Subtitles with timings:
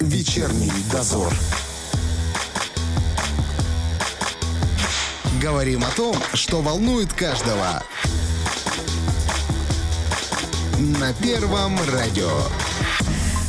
[0.00, 1.30] Вечерний дозор.
[5.42, 7.82] Говорим о том, что волнует каждого.
[10.98, 12.30] На Первом радио.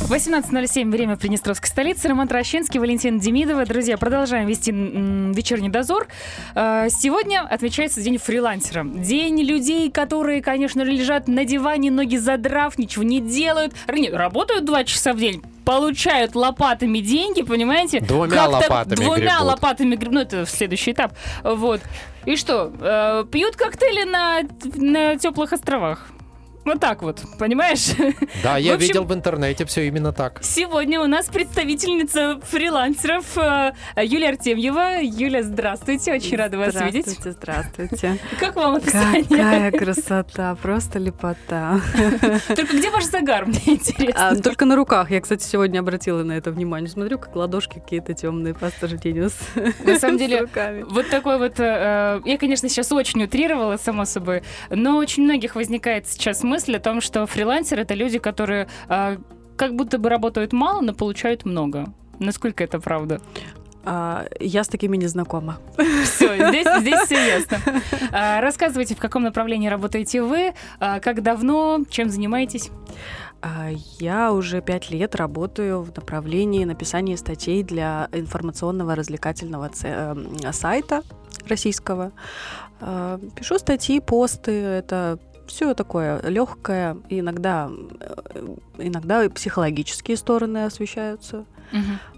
[0.10, 2.10] 18.07, время Приднестровской столице.
[2.10, 3.66] Роман Трощинский, Валентин Демидова.
[3.66, 6.10] Друзья, продолжаем вести вечерний дозор.
[6.54, 8.84] А, сегодня отмечается День фрилансера.
[8.84, 13.74] День людей, которые, конечно, лежат на диване, ноги задрав, ничего не делают.
[13.88, 18.00] Работают два часа в день, получают лопатами деньги, понимаете?
[18.02, 19.42] Двумя лопатами Двумя гребут.
[19.48, 20.14] лопатами гребут.
[20.14, 21.14] Ну, это следующий этап.
[21.44, 21.82] Вот.
[22.26, 24.42] И что, э, пьют коктейли на,
[24.76, 26.08] на теплых островах?
[26.64, 27.90] Вот так вот, понимаешь?
[28.44, 30.40] Да, я В общем, видел в интернете все именно так.
[30.44, 35.02] Сегодня у нас представительница фрилансеров э, Юлия Артемьева.
[35.02, 37.08] Юля, здравствуйте, очень рада вас видеть.
[37.08, 38.18] Здравствуйте, здравствуйте.
[38.40, 39.24] Как вам описание?
[39.24, 41.82] Какая красота, просто лепота.
[42.56, 44.30] Только где ваш загар, мне интересно?
[44.30, 45.10] А, только на руках.
[45.10, 46.90] Я, кстати, сегодня обратила на это внимание.
[46.90, 49.38] Смотрю, как ладошки какие-то темные по сравнению с
[49.84, 50.48] На самом деле,
[50.90, 51.60] вот такой вот...
[51.60, 56.80] э, Я, конечно, сейчас очень утрировала, само собой, но очень многих возникает сейчас мысль о
[56.80, 59.18] том, что фрилансер— это люди, которые э,
[59.56, 61.86] как будто бы работают мало, но получают много.
[62.20, 63.22] Насколько это правда?
[63.84, 65.58] А, Я с такими не знакома.
[66.04, 67.58] Все, здесь, здесь все ясно.
[68.12, 72.70] А, Рассказывайте, в каком направлении работаете вы, а, как давно, чем занимаетесь?
[73.42, 81.02] А, Я уже пять лет работаю в направлении написания статей для информационного развлекательного эм, сайта
[81.48, 82.12] российского.
[82.82, 85.18] А, Пишу статьи, посты, это
[85.52, 91.46] все такое легкое, иногда, э, иногда и психологические стороны освещаются.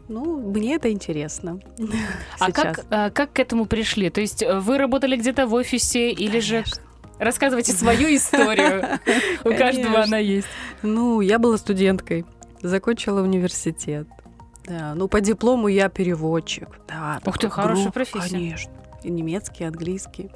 [0.08, 1.60] Ну, мне это интересно.
[2.40, 2.54] А сейчас.
[2.54, 4.10] как, а, как к этому пришли?
[4.10, 6.64] То есть э, вы работали где-то в офисе или же...
[6.64, 6.82] Конечно.
[7.20, 9.00] Рассказывайте свою историю.
[9.46, 10.48] У каждого она есть.
[10.82, 12.26] Ну, я была студенткой,
[12.62, 14.08] закончила университет.
[14.66, 16.68] Да, ну, по диплому я переводчик.
[16.88, 18.30] Да, Ух ты, хорошая профессия.
[18.30, 18.72] Конечно.
[19.10, 20.32] Немецкий, английский.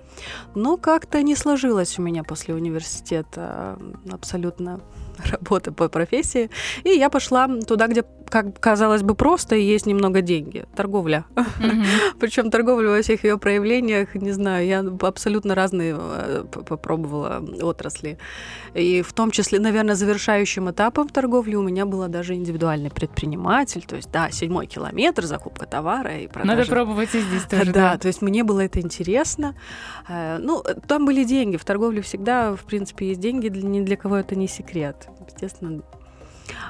[0.56, 4.82] Но как-то не сложилось у меня после университета м, абсолютно
[5.32, 6.50] работа по профессии.
[6.84, 10.66] И я пошла туда, где, как казалось бы, просто и есть немного деньги.
[10.76, 11.26] Торговля.
[11.36, 11.86] Мгм.
[12.20, 18.18] Причем торговля во всех ее проявлениях, не знаю, я абсолютно разные э, попробовала отрасли.
[18.74, 23.84] И в том числе, наверное, завершающим этапом в торговле у меня была даже индивидуальный предприниматель.
[23.88, 26.58] То есть, да, седьмой километр, закупка товара и продажа.
[26.58, 27.72] Надо пробовать и здесь тоже.
[27.72, 29.56] Да, то есть мне было это интересно.
[30.08, 31.58] Э, Ну, там были деньги.
[31.58, 33.48] В торговле всегда, в принципе, есть деньги.
[33.48, 35.07] Ни для кого это не секрет.
[35.28, 35.84] Естественно.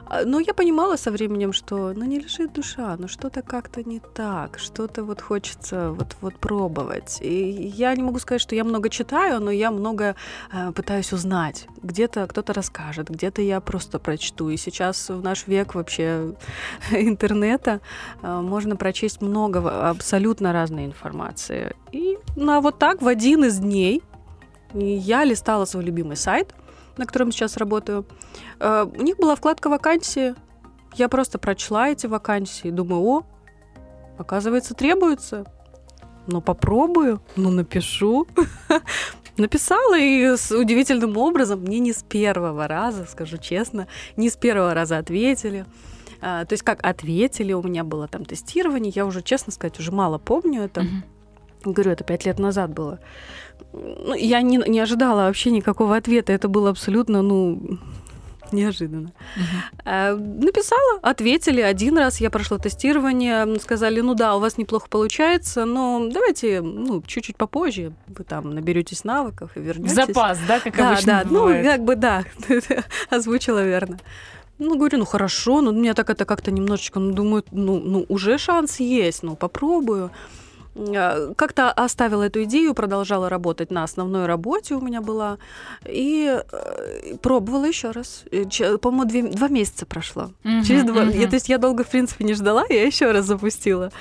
[0.06, 4.00] А, Но я понимала со временем, что ну не лежит душа, ну что-то как-то не
[4.00, 7.20] так, что-то вот хочется вот, вот пробовать.
[7.22, 10.16] И я не могу сказать, что я много читаю, но я много
[10.52, 11.68] э, пытаюсь узнать.
[11.84, 14.50] Где-то кто-то расскажет, где-то я просто прочту.
[14.50, 16.34] И сейчас в наш век вообще
[16.92, 17.82] интернета
[18.22, 21.76] э, можно прочесть много абсолютно разной информации.
[21.92, 24.04] И ну, а вот так в один из дней
[24.74, 26.54] я листала свой любимый сайт,
[26.98, 28.06] на котором сейчас работаю.
[28.60, 30.36] Э, У них была вкладка вакансии.
[30.96, 33.24] Я просто прочла эти вакансии, думаю, о,
[34.18, 35.46] оказывается, требуется.
[36.28, 38.28] Ну, попробую, ну, напишу.
[39.38, 44.74] Написала, и с удивительным образом мне не с первого раза, скажу честно, не с первого
[44.74, 45.66] раза ответили.
[46.22, 49.92] А, то есть как ответили, у меня было там тестирование, я уже, честно сказать, уже
[49.92, 50.82] мало помню это.
[50.82, 51.04] Мгм.
[51.72, 53.00] Говорю, это пять лет назад было.
[53.74, 56.34] Ну, я не, не ожидала вообще никакого ответа.
[56.34, 57.80] Это было абсолютно, ну,
[58.52, 59.12] неожиданно.
[59.86, 61.62] А, Написала, ответили.
[61.62, 67.02] Один раз я прошла тестирование, сказали, ну да, у вас неплохо получается, но давайте, ну,
[67.06, 69.96] чуть-чуть попозже вы там наберетесь навыков и вернетесь.
[69.96, 71.66] запас, да, как да, обычно да, ну, бывает?
[71.66, 72.24] как бы да,
[73.10, 74.00] озвучила верно.
[74.60, 78.38] Ну, говорю, ну хорошо, ну, меня так это как-то немножечко, ну, думаю, ну, ну, уже
[78.38, 80.12] шанс есть, ну, попробую.
[80.78, 85.38] А, Как-то оставила эту идею, продолжала работать на основной работе у меня была,
[85.86, 88.24] и э, пробовала еще раз.
[88.32, 90.32] Э, По-моему, два месяца прошло.
[90.44, 91.02] Мгм, Через два.
[91.04, 91.20] мгм.
[91.20, 93.92] Я, то есть я долго, в принципе, не ждала, я еще раз запустила.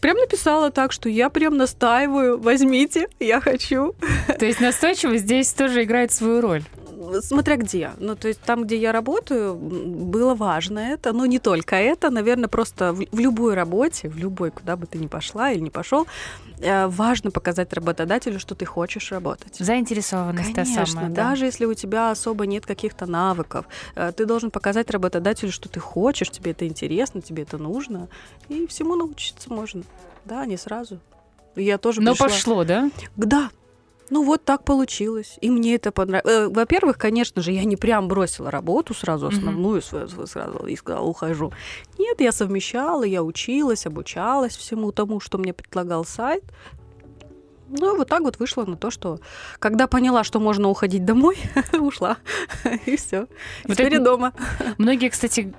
[0.00, 3.94] Прям написала так, что я прям настаиваю, возьмите, я хочу.
[4.38, 6.62] То есть настойчивость здесь тоже играет свою роль.
[7.22, 7.92] Смотря где.
[7.98, 12.48] Ну, то есть там, где я работаю, было важно это, но не только это, наверное,
[12.48, 16.06] просто в, в любой работе, в любой, куда бы ты ни пошла или не пошел,
[16.60, 19.56] э, важно показать работодателю, что ты хочешь работать.
[19.58, 21.30] Заинтересованность та Конечно, самая, да.
[21.30, 25.80] даже если у тебя особо нет каких-то навыков, э, ты должен показать работодателю, что ты
[25.80, 28.08] хочешь, тебе это интересно, тебе это нужно,
[28.48, 29.82] и всему научиться можно.
[30.24, 30.98] Да, не сразу.
[31.56, 32.90] Я тоже Но пришла- пошло, да?
[33.16, 33.50] Да,
[34.10, 35.38] Ну вот так получилось.
[35.40, 36.52] И мне это понравилось.
[36.54, 41.52] Во-первых, конечно же, я не прям бросила работу сразу, основную свою сразу, и сказала, ухожу.
[41.98, 46.44] Нет, я совмещала, я училась, обучалась всему тому, что мне предлагал сайт.
[47.70, 49.20] Ну, и вот так вот вышло на то, что
[49.58, 51.36] когда поняла, что можно уходить домой,
[51.78, 52.16] ушла.
[52.86, 53.26] И все.
[53.64, 54.32] Вот Теперь это- дома.
[54.78, 55.54] Многие, кстати,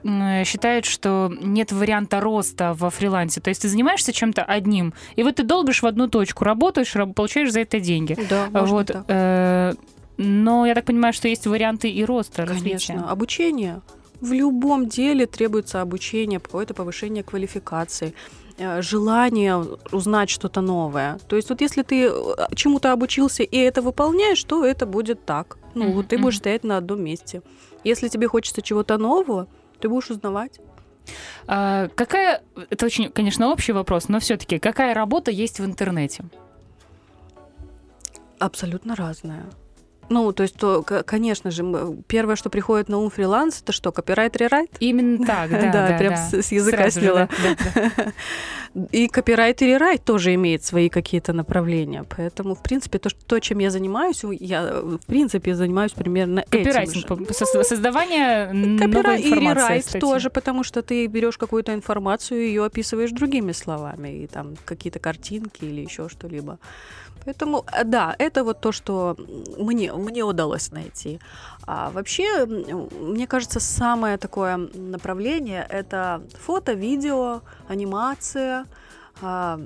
[0.45, 3.41] считают, что нет варианта роста во фрилансе.
[3.41, 7.13] То есть ты занимаешься чем-то одним, и вот ты долбишь в одну точку, работаешь, раб-
[7.15, 8.17] получаешь за это деньги.
[8.29, 8.91] Да, можно вот.
[9.07, 9.73] э,
[10.17, 12.87] но я так понимаю, что есть варианты и роста, развития.
[12.93, 13.09] Конечно.
[13.11, 13.81] Обучение.
[14.19, 18.13] В любом деле требуется обучение, какое-то повышение квалификации,
[18.79, 21.19] желание узнать что-то новое.
[21.27, 22.11] То есть вот если ты э,
[22.55, 25.57] чему-то обучился и это выполняешь, то это будет так.
[25.73, 27.41] Ну, вот ты будешь стоять на одном месте.
[27.83, 29.47] Если тебе хочется чего-то нового,
[29.79, 30.59] ты будешь узнавать.
[31.47, 36.25] А, какая, это очень, конечно, общий вопрос, но все-таки какая работа есть в интернете?
[38.39, 39.45] Абсолютно разное.
[40.11, 41.63] Ну, то есть, то, конечно же,
[42.07, 44.69] первое, что приходит на ум фриланс, это что, копирайт, рерайт?
[44.81, 45.71] Именно так, да.
[45.71, 47.29] Да, прям с- языка сняла.
[48.91, 52.05] И копирайт и рерайт тоже имеет свои какие-то направления.
[52.15, 57.05] Поэтому, в принципе, то, то чем я занимаюсь, я, в принципе, занимаюсь примерно Копирайтинг,
[57.35, 59.61] создавание новой Копирайт и информации.
[59.61, 64.55] рерайт тоже, потому что ты берешь какую-то информацию и ее описываешь другими словами, и там
[64.63, 66.57] какие-то картинки или еще что-либо.
[67.25, 69.15] Поэтому, э, да, это вот то, что
[69.57, 71.19] мне, мне удалось найти.
[71.67, 78.65] А вообще, мне кажется, самое такое направление— это фото, видео, анимация,
[79.21, 79.59] а,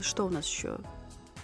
[0.00, 0.78] что у нас еще?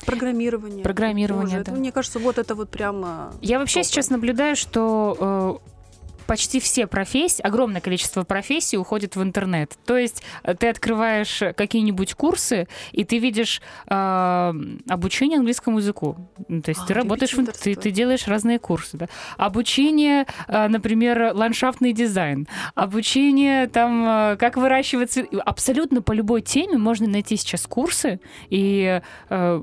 [0.07, 0.85] Программирование.
[0.85, 1.65] Программирование, Тоже.
[1.65, 1.73] да.
[1.73, 3.33] Это, Мне кажется, вот это вот прямо...
[3.41, 3.89] Я вообще топы.
[3.89, 5.74] сейчас наблюдаю, что э,
[6.27, 9.73] почти все профессии, огромное количество профессий уходит в интернет.
[9.85, 14.53] То есть э, ты открываешь какие-нибудь курсы, и ты видишь э,
[14.89, 16.17] обучение английскому языку.
[16.49, 18.97] Ну, То есть А, ты работаешь, в ты, ты делаешь разные курсы.
[18.97, 19.09] Да?
[19.37, 22.47] Обучение, э, например, ландшафтный дизайн.
[22.75, 25.19] Обучение, там, э, как выращивать.
[25.45, 29.01] Абсолютно по любой теме можно найти сейчас курсы, и
[29.31, 29.63] э,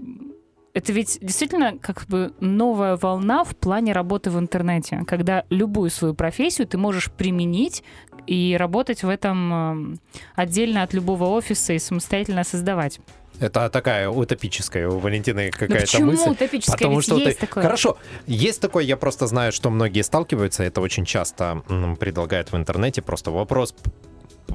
[0.73, 6.13] это ведь действительно как бы новая волна в плане работы в интернете, когда любую свою
[6.13, 7.83] профессию ты можешь применить
[8.27, 9.97] и работать в этом э,
[10.35, 13.00] отдельно от любого офиса и самостоятельно создавать.
[13.39, 16.29] Это такая утопическая у Валентины Ну какая-то почему мысль.
[16.29, 16.77] утопическое?
[16.77, 17.47] Потому Ведь что есть ты...
[17.47, 17.63] такое.
[17.63, 17.97] Хорошо,
[18.27, 23.01] есть такое, я просто знаю, что многие сталкиваются, это очень часто м, предлагают в интернете.
[23.01, 23.74] Просто вопрос,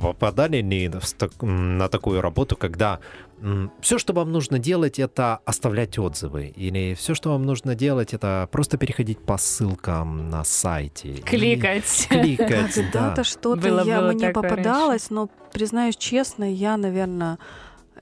[0.01, 0.91] попадали ли
[1.41, 3.01] на такую работу, когда
[3.81, 8.49] все, что вам нужно делать, это оставлять отзывы, или все, что вам нужно делать, это
[8.51, 11.09] просто переходить по ссылкам на сайте.
[11.09, 12.07] и Кликать.
[12.09, 12.83] Кликать, да.
[12.93, 17.39] Когда-то что-то я мне попадалось, но признаюсь честно, я, наверное,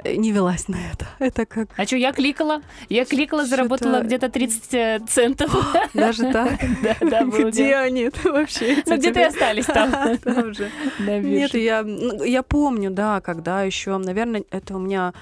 [0.05, 1.07] не велась на это.
[1.19, 2.63] Это как А что, я кликала?
[2.89, 5.55] Я кликала, заработала где-то 30 э, центов.
[5.95, 6.53] даже так.
[6.83, 8.83] Да, да, Где они вообще?
[8.87, 10.19] Ну, где-то и остались там.
[10.19, 10.71] Там же.
[10.99, 15.15] на Нет, я, ну, я помню, да, когда еще, наверное, это у меня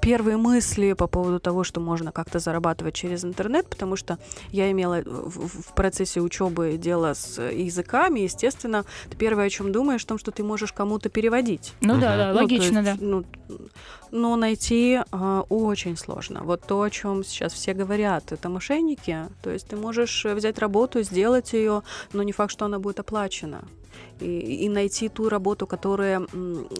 [0.00, 4.18] первые мысли по поводу того, что можно как-то зарабатывать через интернет, потому что
[4.50, 10.02] я имела в, в- процессе учебы дело с языками, естественно, ты первое, о чем думаешь,
[10.02, 11.72] в том, что ты можешь кому-то переводить.
[11.80, 12.90] Ну да, да, Ну, логично, да.
[12.92, 13.24] есть, ну,
[14.10, 16.42] но найти а, очень сложно.
[16.42, 19.26] Вот то, о чем сейчас все говорят, это мошенники.
[19.42, 23.00] То есть ты можешь э, взять работу, сделать ее, но не факт, что она будет
[23.00, 23.64] оплачена.
[24.20, 26.26] И, и найти ту работу, которая,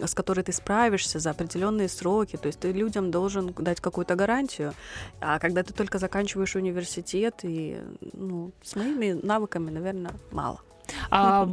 [0.03, 2.37] с которой ты справишься за определенные сроки.
[2.37, 4.73] То есть ты людям должен дать какую-то гарантию.
[5.19, 7.77] А когда ты только заканчиваешь университет, и
[8.13, 10.61] ну, с моими навыками, наверное, мало.
[11.09, 11.49] А,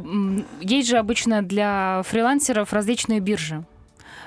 [0.61, 3.65] есть же обычно для фрилансеров различные биржи.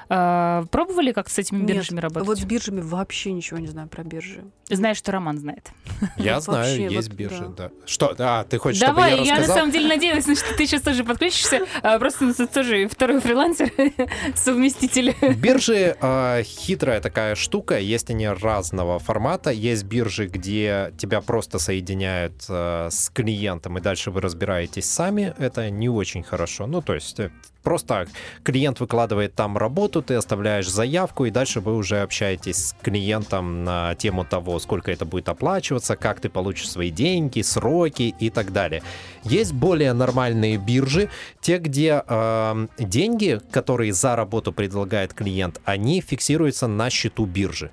[0.09, 2.27] А, пробовали как с этими Нет, биржами работать?
[2.27, 4.45] Вот с биржами вообще ничего не знаю про биржи.
[4.69, 5.71] Знаешь, что Роман знает.
[6.17, 7.71] Я знаю, есть биржи, да.
[7.87, 10.83] Что, а, ты хочешь, Давай, чтобы я я на самом деле надеялась, что ты сейчас
[10.83, 11.61] тоже подключишься.
[11.83, 13.71] А, Просто у нас тут тоже второй фрилансер,
[14.35, 15.15] совместитель.
[15.37, 19.51] Биржи э, хитрая такая штука, есть они разного формата.
[19.51, 25.35] Есть биржи, где тебя просто соединяют э, с клиентом, и дальше вы разбираетесь сами.
[25.39, 26.67] Это не очень хорошо.
[26.67, 27.31] Ну, то есть э,
[27.63, 28.07] просто
[28.45, 33.95] клиент выкладывает там работу, ты оставляешь заявку, и дальше вы уже общаетесь с клиентом на
[33.95, 38.83] тему того, сколько это будет оплачиваться, как ты получишь свои деньги, сроки и так далее.
[39.25, 41.11] Есть более нормальные биржи,
[41.41, 47.71] те, где э, деньги, которые за работу предлагает клиент, они фиксируются на счету биржи.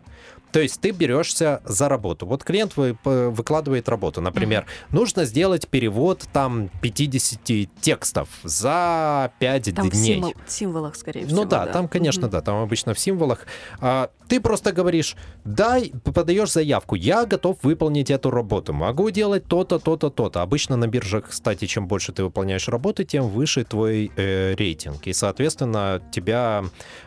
[0.54, 2.26] То есть ты берешься за работу.
[2.28, 4.22] Вот клиент вы- выкладывает работу.
[4.22, 10.16] Например, нужно сделать перевод там 50 текстов за 5 Там в дней.
[10.16, 11.42] символ- символах, скорее всего.
[11.42, 12.32] Ну да, там, конечно, Мгм.
[12.32, 13.48] да, там обычно в символах.
[13.82, 19.80] А, ты просто говоришь, дай, подаешь заявку, я готов выполнить эту работу, могу делать то-то,
[19.80, 20.42] то-то, то-то.
[20.42, 25.08] Обычно на биржах, кстати, чем больше ты выполняешь работы, тем выше твой э, рейтинг.
[25.08, 26.64] И, соответственно, тебя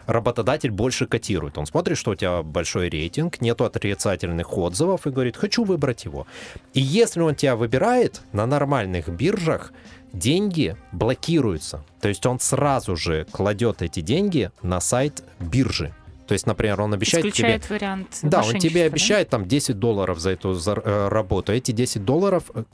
[0.06, 1.58] работодатель больше котирует.
[1.58, 6.26] Он смотрит, что у тебя большой рейтинг, нету отрицательных отзывов и говорит, хочу выбрать его.
[6.74, 9.72] И если он тебя выбирает на нормальных биржах,
[10.12, 11.84] деньги блокируются.
[12.00, 15.92] То есть он сразу же кладет эти деньги на сайт биржи.
[16.26, 17.30] То есть, например, он обещает тебе...
[17.30, 18.86] Исключает вариант Да, он тебе мошенничества, да?
[18.86, 21.52] обещает там 10 долларов за эту зар- э, работу.
[21.52, 22.64] Эти 10 долларов э,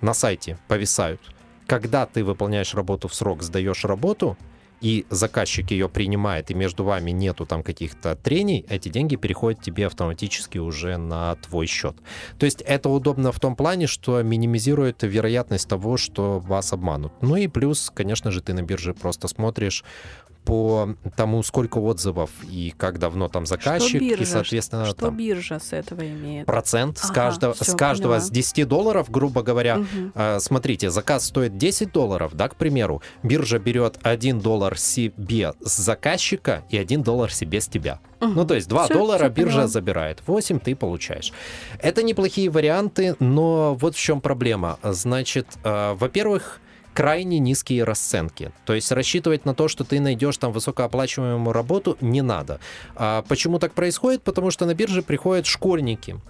[0.00, 1.20] на сайте повисают.
[1.66, 4.36] Когда ты выполняешь работу в срок, сдаешь работу,
[4.80, 9.86] и заказчик ее принимает, и между вами нету там каких-то трений, эти деньги переходят тебе
[9.86, 11.96] автоматически уже на твой счет.
[12.38, 17.12] То есть это удобно в том плане, что минимизирует вероятность того, что вас обманут.
[17.20, 19.84] Ну и плюс, конечно же, ты на бирже просто смотришь
[20.44, 24.22] по тому, сколько отзывов и как давно там заказчик, биржа?
[24.22, 26.46] и, соответственно, Что там биржа с этого имеет?
[26.46, 28.26] процент с Ага, каждого, всё, с каждого поняла.
[28.26, 29.76] с 10 долларов, грубо говоря.
[29.78, 30.12] Мгм.
[30.14, 33.02] Э, Смотрите, заказ стоит 10 долларов, да, к примеру.
[33.22, 38.00] Биржа берет 1 доллар себе с заказчика и 1 доллар себе с тебя.
[38.20, 39.66] Ну, то есть 2 Всё, доллара всё биржа поняла.
[39.68, 41.32] забирает, 8 ты получаешь.
[41.78, 44.78] Это неплохие варианты, но вот в чем проблема.
[44.82, 46.60] Значит, э, во-первых,
[46.94, 48.52] крайне низкие расценки.
[48.64, 52.60] То есть рассчитывать на то, что ты найдешь там высокооплачиваемую работу, не надо.
[52.96, 54.22] А почему так происходит?
[54.22, 56.20] Потому что на бирже приходят школьники.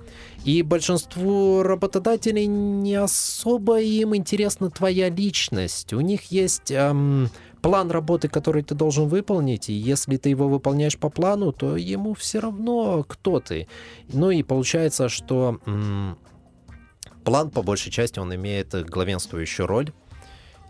[0.45, 5.93] И большинству работодателей не особо им интересна твоя личность.
[5.93, 10.99] У них есть эм, план работы, который ты должен выполнить, и если ты его выполняешь
[10.99, 13.69] по плану, то ему все равно, кто ты.
[14.09, 16.19] Ну и получается, что м,
[17.25, 19.93] план, по большей части, он имеет главенствующую роль,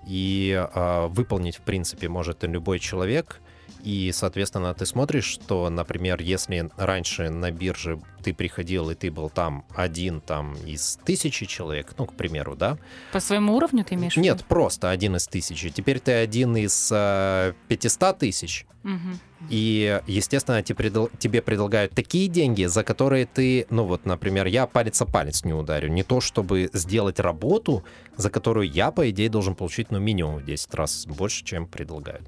[0.06, 3.40] и а, выполнить, в принципе, может любой человек.
[3.82, 9.30] И, соответственно, ты смотришь, что, например, если раньше на бирже ты приходил, и ты был
[9.30, 12.76] там один там из тысячи человек, ну, к примеру, да?
[13.12, 14.16] По своему уровню ты имеешь?
[14.16, 15.70] Нет, просто один из тысячи.
[15.70, 18.66] Теперь ты один из э, 500 тысяч.
[18.82, 19.18] Мгм.
[19.48, 24.66] И, естественно, тебе, предл- тебе предлагают такие деньги, за которые ты, ну вот, например, я
[24.66, 25.88] палец о палец не ударю.
[25.88, 27.82] Не то, чтобы сделать работу,
[28.16, 32.22] за которую я, по идее, должен получить, ну, минимум в 10 раз больше, чем предлагают.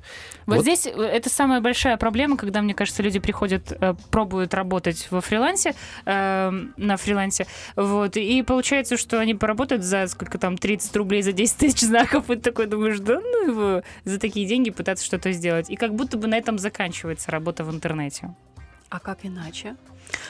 [0.46, 0.62] Вот, Вот.
[0.62, 5.20] здесь э, это самая большая проблема, когда, мне кажется, люди приходят, э, пробуют работать во
[5.20, 5.74] фрилансе,
[6.06, 11.32] э, на фрилансе, вот, и получается, что они поработают за сколько там, 30 рублей за
[11.32, 15.32] 10 тысяч знаков, и ты такой думаешь, да ну его, за такие деньги пытаться что-то
[15.32, 15.68] сделать.
[15.68, 17.01] И как будто бы на этом заканчивается
[17.32, 18.34] работа в интернете.
[18.88, 19.76] А как иначе?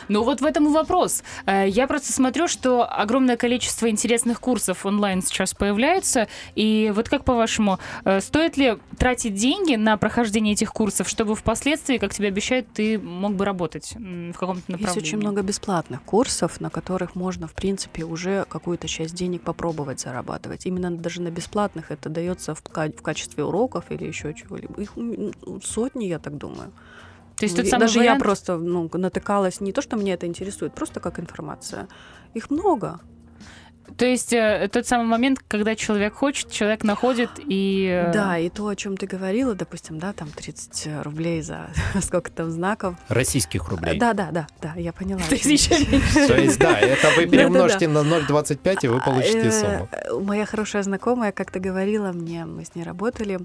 [0.08, 1.22] Ну вот в этом и вопрос.
[1.46, 6.28] Э, Я просто смотрю, что огромное количество интересных курсов онлайн сейчас появляется.
[6.54, 11.98] И вот как по-вашему, э, стоит ли тратить деньги на прохождение этих курсов, чтобы впоследствии,
[11.98, 15.00] как тебе обещают, ты мог бы работать в каком-то Есть направлении?
[15.08, 20.66] очень много бесплатных курсов, на которых можно, в принципе, уже какую-то часть денег попробовать зарабатывать.
[20.66, 24.80] Именно даже на бесплатных это дается в, в качестве уроков или еще чего-либо.
[24.80, 24.92] Их
[25.64, 26.72] сотни, я так думаю.
[27.42, 30.14] То есть тот и самый даже вариант- я просто ну, натыкалась, не то, что меня
[30.14, 31.88] это интересует, просто как информация.
[32.34, 33.00] Их много.
[33.99, 37.87] То есть э, тот самый момент, когда человек хочет, человек находит и...
[38.08, 41.66] э, Да, и то, о чем ты говорила, допустим, да, там 30 рублей за
[42.00, 42.94] сколько там знаков.
[43.08, 43.99] Российских рублей.
[43.99, 45.20] Да, да, да, да, я поняла.
[45.28, 46.26] То есть еще меньше.
[46.28, 49.88] То есть, да, это вы перемножьте на 0,25, и вы получите Э, сумму.
[50.25, 53.40] Моя хорошая знакомая как-то говорила мне, мы с ней работали,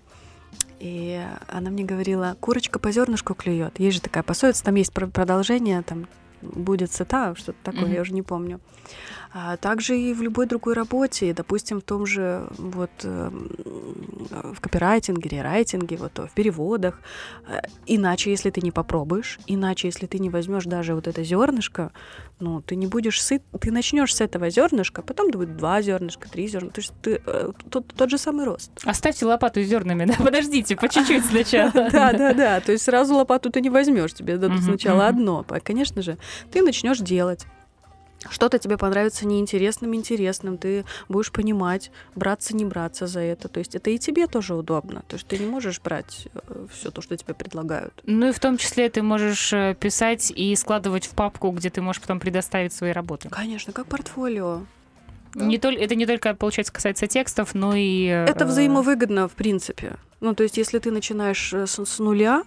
[0.79, 3.79] и она мне говорила, курочка по зернышку клюет.
[3.79, 6.07] Есть же такая пословица, там есть про- продолжение, там
[6.41, 7.93] будет сыта, что-то такое, Мгм.
[7.93, 8.59] я уже не помню.
[9.33, 13.49] А также и в любой другой работе, допустим, в том же вот эм,
[14.53, 16.99] в копирайтинге, рерайтинге, вот в переводах.
[17.47, 21.91] Э, Иначе, если ты не попробуешь, иначе, если ты не возьмешь даже вот это зернышко,
[22.39, 26.47] ну, ты не будешь сыт, ты начнешь с этого зернышка, потом будет два зернышка, три
[26.47, 28.71] зерна, то есть ты, э, тот, тот же самый рост.
[28.83, 30.13] Оставьте лопату с зернами, да?
[30.17, 31.71] Подождите, по чуть-чуть сначала.
[31.97, 32.59] Да, да, да.
[32.59, 35.45] То есть сразу лопату ты не возьмешь, тебе дадут сначала одно.
[35.63, 36.17] Конечно же,
[36.51, 37.45] ты начнешь делать.
[38.29, 43.47] Что-то тебе понравится неинтересным, интересным, ты будешь понимать, браться, не браться за это.
[43.47, 45.03] То есть это и тебе тоже удобно.
[45.07, 46.27] То есть ты не можешь брать
[46.71, 47.93] все то, что тебе предлагают.
[48.05, 51.81] Ну и в том числе ты можешь э, писать и складывать в папку, где ты
[51.81, 53.29] можешь потом предоставить свои работы.
[53.29, 54.61] Конечно, как портфолио.
[55.33, 55.45] Да.
[55.45, 58.05] Не толь- это не только, получается, касается текстов, но и...
[58.05, 59.97] Это э, взаимовыгодно, в принципе.
[60.19, 62.43] Ну, то есть, если ты начинаешь э, с, с нуля,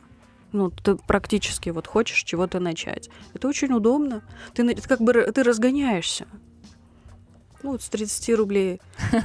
[0.53, 3.09] Ну, ты практически вот хочешь чего-то начать.
[3.35, 4.23] Это очень удобно.
[4.55, 6.27] Ты, ты как бы ты разгоняешься.
[7.63, 8.81] Ну, вот с 30 рублей.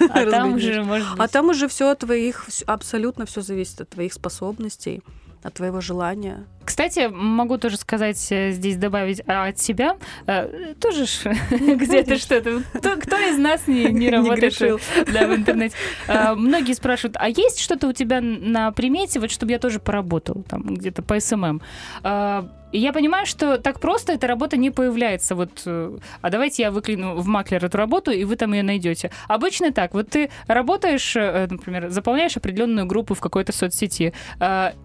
[0.00, 1.20] А там уже, может быть...
[1.20, 5.02] А там уже все от твоих, абсолютно все зависит от твоих способностей,
[5.42, 6.46] от твоего желания.
[6.68, 9.96] Кстати, могу тоже сказать э, здесь добавить а, от себя.
[10.26, 11.06] Э, Тоже
[11.50, 12.62] где-то что-то.
[12.74, 14.78] Кто, кто из нас не, не Не работает грешил.
[15.10, 15.74] да, в интернете?
[16.08, 20.44] А, Многие спрашивают, а есть что-то у тебя на примете, вот чтобы я тоже поработал
[20.46, 21.62] там где-то по SMM?
[22.02, 25.34] А, и я понимаю, что так просто эта работа не появляется.
[25.34, 29.10] Вот, э, а давайте я выклину в маклер эту работу, и вы там ее найдете.
[29.26, 29.94] Обычно так.
[29.94, 34.12] Вот ты работаешь, например, заполняешь определенную группу в какой-то соцсети,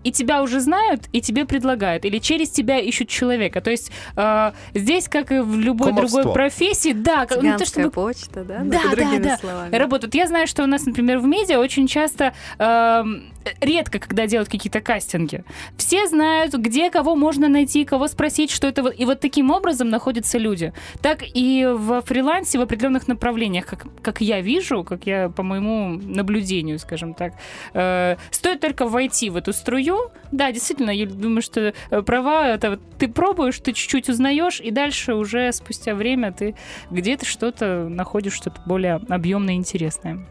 [0.04, 1.73] и тебя уже знают, и тебе предлагают,
[2.06, 3.62] или через тебя ищут человека.
[3.62, 6.22] То есть э, здесь, как и в любой Кумовство.
[6.22, 8.60] другой профессии, да, как- ну, то, чтобы почта, да?
[8.64, 9.38] Ну, Да, да, да.
[9.38, 9.76] словами.
[9.76, 10.16] работают.
[10.16, 14.82] Я знаю, что у нас, например, в медиа очень часто эм, редко, когда делают какие-то
[14.82, 15.44] кастинги.
[15.78, 18.84] Все знают, где кого можно найти, кого спросить, что это.
[18.84, 20.74] вот- И вот таким образом находятся люди.
[21.02, 26.00] Так и в фрилансе в определенных направлениях, как, как я вижу, как я по моему
[26.02, 27.34] наблюдению, скажем так.
[27.74, 30.12] Э, стоит только войти в эту струю.
[30.32, 34.72] Да, действительно, я думаю, что э, права это вот ты пробуешь, ты чуть-чуть узнаешь, и
[34.72, 36.56] дальше уже спустя время ты
[36.92, 40.26] где-то что-то находишь, что-то более объемное и интересное.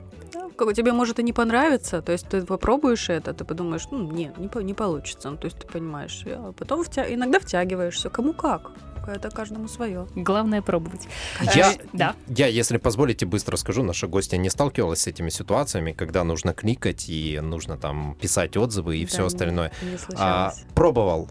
[0.56, 4.36] Как тебе может и не понравиться, то есть ты попробуешь это, ты подумаешь, ну, нет,
[4.38, 8.70] не, не получится, ну, то есть ты понимаешь, а потом втя- иногда втягиваешься, кому как,
[9.06, 10.06] это каждому свое.
[10.14, 11.08] Главное пробовать.
[11.54, 12.14] Я, Э, да.
[12.28, 17.08] я, если позволите, быстро скажу, наша гостья не сталкивалась с этими ситуациями, когда нужно кликать
[17.08, 19.72] и нужно там писать отзывы и Да, все не- остальное.
[19.82, 20.64] Не А, случалось.
[20.74, 21.28] пробовал.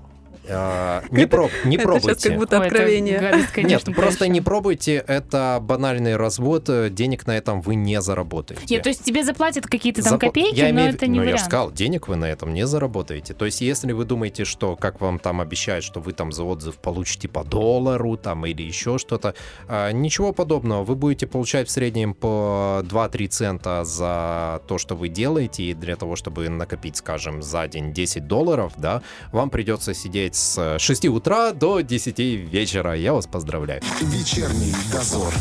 [0.50, 2.30] А, не, проб, не это сейчас пробуйте.
[2.30, 3.20] как будто откровение.
[3.20, 4.34] гадость, конечно, Нет, просто конечно.
[4.34, 8.64] не пробуйте, это банальный развод, э, денег на этом вы не заработаете.
[8.70, 11.30] Нет, то есть тебе заплатят какие-то там Запла- копейки, я но это не ну, я
[11.30, 11.46] же вариант.
[11.46, 13.34] сказал, денег вы на этом не заработаете.
[13.34, 16.78] То есть, если вы думаете, что, как вам там обещают, что вы там за отзыв
[16.78, 19.36] получите по доллару там или еще что-то,
[19.68, 20.84] а, ничего подобного.
[20.84, 25.96] Вы будете получать в среднем по 2-3 цента за то, что вы делаете, и для
[25.96, 31.52] того, чтобы накопить, скажем, за день 10 долларов, да, вам придется сидеть с 6 утра
[31.54, 32.96] до 10 вечера.
[32.96, 33.82] Я вас поздравляю.
[34.02, 35.34] Вечерний дозор.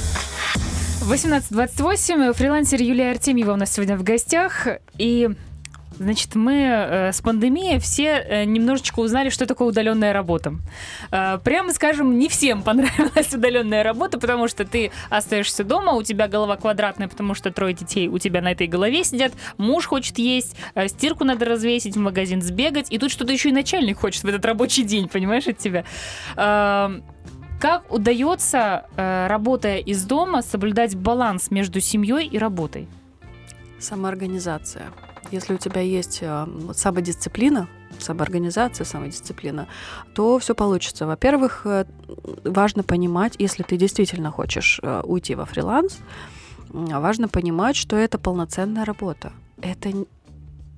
[1.02, 2.33] 18.28.
[2.35, 4.69] Фрилансер Юлия Артемьева у нас сегодня в гостях.
[4.99, 5.30] И
[6.00, 10.54] Значит, мы э, с пандемией все э, немножечко узнали, что такое удаленная работа.
[11.11, 16.26] Э, прямо скажем, не всем понравилась удаленная работа, потому что ты остаешься дома, у тебя
[16.26, 20.56] голова квадратная, потому что трое детей у тебя на этой голове сидят, муж хочет есть,
[20.86, 24.43] стирку надо развесить, в магазин сбегать, и тут что-то еще и начальник хочет в этот
[24.47, 25.84] рабочий день, понимаешь, от тебя.
[26.34, 32.89] Как удается, работая из дома, соблюдать баланс между семьей и работой?
[33.78, 34.86] Самоорганизация.
[35.30, 39.69] Если у тебя есть э, самодисциплина, самоорганизация, самодисциплина,
[40.14, 41.06] то все получится.
[41.06, 41.84] Во-первых, э,
[42.45, 45.99] важно понимать, если ты действительно хочешь э, уйти во фриланс,
[46.69, 49.32] важно понимать, что это полноценная работа.
[49.60, 49.90] Это,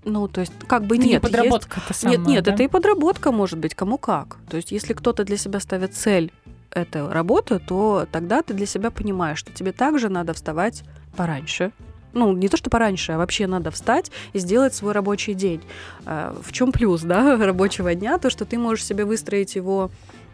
[0.04, 1.06] ну, то есть, как бы Это нет.
[1.06, 2.54] не есть- подработка-то самая, нет, нет, да?
[2.54, 4.38] это и подработка может быть, кому как.
[4.50, 6.32] То есть, если кто-то для себя ставит цель
[6.70, 10.82] это работа, то тогда ты для себя понимаешь, что тебе также надо вставать
[11.16, 11.72] пораньше.
[12.14, 15.62] Ну, не то, что пораньше, а вообще надо встать и сделать свой рабочий день.
[16.06, 18.18] А, В чем плюс, да, рабочего дня?
[18.18, 19.90] То, что ты можешь себе выстроить его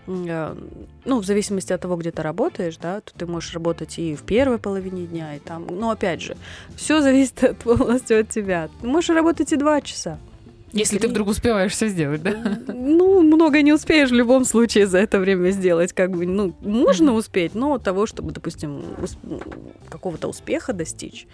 [0.07, 0.55] э,
[1.05, 4.23] ну, в зависимости от того, где ты работаешь, да, то ты можешь работать и в
[4.23, 6.37] первой половине дня, и там, но опять же,
[6.77, 8.69] все зависит от- полностью от тебя.
[8.81, 10.19] Ты можешь работать и два часа.
[10.73, 11.11] Если ты Три.
[11.11, 12.59] вдруг успеваешь все сделать, да?
[12.67, 15.95] Ну, много не успеешь в любом случае за это время сделать.
[15.95, 19.17] Как бы, ну, можно успеть, но того, чтобы, допустим, ус-
[19.89, 21.27] какого-то успеха достичь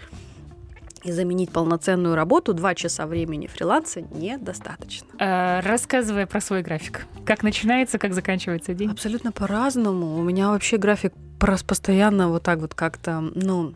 [1.05, 5.07] и заменить полноценную работу, два часа времени фриланса недостаточно.
[5.19, 7.05] Э, Рассказывай про свой график.
[7.25, 8.91] Как начинается, как заканчивается день?
[8.91, 10.17] Абсолютно по-разному.
[10.17, 11.13] У меня вообще график
[11.67, 13.73] постоянно вот так вот как-то, ну,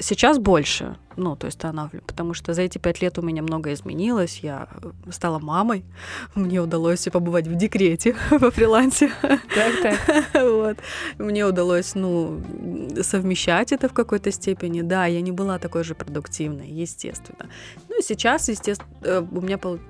[0.00, 3.74] сейчас больше, ну, то есть останавливаю, потому что за эти пять лет у меня многое
[3.74, 4.40] изменилось.
[4.42, 4.68] Я
[5.10, 5.84] стала мамой,
[6.34, 9.10] мне удалось побывать в декрете во фрилансе.
[9.22, 9.98] Так, так.
[10.48, 10.78] Вот.
[11.18, 12.40] Мне удалось, ну,
[13.02, 14.82] совмещать это в какой-то степени.
[14.82, 17.48] Да, я не была такой же продуктивной, естественно.
[17.98, 19.80] Ну сейчас, естественно, у меня пол-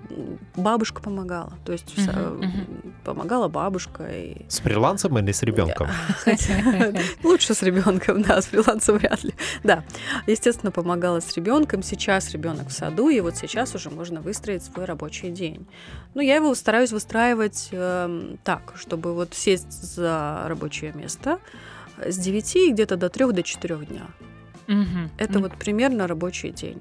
[0.56, 1.52] бабушка помогала.
[1.66, 2.94] То есть вся- мгм.
[3.04, 4.08] помогала бабушка.
[4.10, 4.46] И...
[4.48, 5.88] С фрилансом или с ребенком?
[7.22, 9.34] Лучше с ребенком, да, с фрилансом вряд ли.
[9.62, 9.84] Да,
[10.26, 11.82] естественно, помогала с ребенком.
[11.82, 15.66] Сейчас ребенок в саду, и вот сейчас уже можно выстроить свой рабочий день.
[16.14, 21.40] Ну, я его стараюсь выстраивать эм, так, чтобы вот сесть за рабочее место
[21.98, 24.06] с 9 где-то до 3 до 4 дня.
[25.18, 26.80] Это вот примерно рабочий день.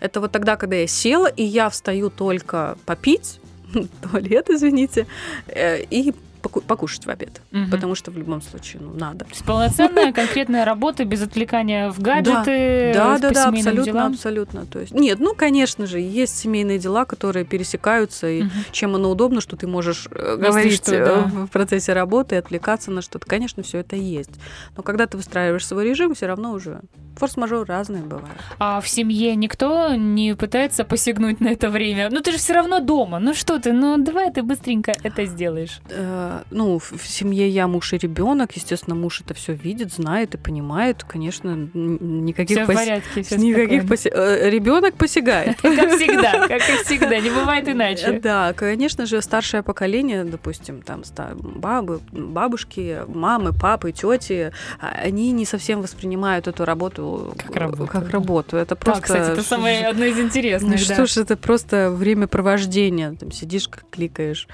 [0.00, 3.40] Это вот тогда, когда я села, и я встаю только попить,
[4.02, 5.06] туалет, извините,
[5.48, 7.40] э, и поку- покушать в обед.
[7.50, 7.70] Мгм.
[7.70, 9.24] Потому что в любом случае, ну, надо.
[9.24, 14.12] То есть полноценная конкретная работа без отвлекания в гаджеты, Да, по да, да, абсолютно, делам.
[14.12, 14.66] абсолютно.
[14.66, 19.40] То есть, нет, ну, конечно же, есть семейные дела, которые пересекаются, и чем оно удобно,
[19.40, 21.22] что ты можешь э, Если говорить что, э, да.
[21.24, 23.26] в процессе работы, отвлекаться на что-то.
[23.26, 24.30] Конечно, все это есть.
[24.76, 26.80] Но когда ты выстраиваешь свой режим, все равно уже
[27.16, 28.28] форс-мажор разные бывают.
[28.60, 32.08] А в семье никто не пытается посягнуть на это время?
[32.10, 33.18] Ну ты же все равно дома.
[33.18, 35.80] Ну что ты, ну давай ты быстренько это сделаешь.
[35.90, 40.34] Э, ну, в, в семье я муж и ребенок, естественно, муж это все видит, знает
[40.34, 41.04] и понимает.
[41.04, 45.56] Конечно, никаких Все в посе- порядке, все никаких посе- э, ребенок посягает.
[45.62, 48.12] Как всегда, как и всегда, не бывает Э, иначе.
[48.22, 51.02] Да, конечно же, старшее поколение, допустим, там
[51.36, 58.10] бабы, бабушки, мамы, папы, тети, они не совсем воспринимают эту работу Как работу, Как да.
[58.10, 58.56] работу.
[58.56, 59.02] Это Да, просто.
[59.02, 60.78] кстати, это что самое одно из Ну интересных.
[60.80, 61.06] что да.
[61.06, 63.12] ж, это просто времяпровождение.
[63.18, 64.46] Там сидишь, кликаешь.